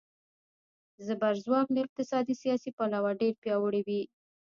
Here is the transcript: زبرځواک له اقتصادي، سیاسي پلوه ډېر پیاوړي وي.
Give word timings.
زبرځواک 1.07 1.67
له 1.73 1.79
اقتصادي، 1.85 2.33
سیاسي 2.43 2.69
پلوه 2.77 3.11
ډېر 3.21 3.33
پیاوړي 3.43 3.81
وي. 3.87 4.01